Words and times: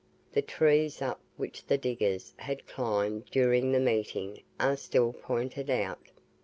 The 0.33 0.41
trees 0.41 0.99
up 0.99 1.19
which 1.37 1.67
the 1.67 1.77
diggers 1.77 2.33
had 2.37 2.65
climbed 2.65 3.25
during 3.27 3.71
the 3.71 3.79
meeting 3.79 4.41
are 4.59 4.75
still 4.75 5.13
pointed 5.13 5.69
out. 5.69 6.07